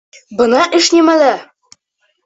Бына 0.39 0.63
эш 0.79 0.89
нимәлә! 0.97 1.31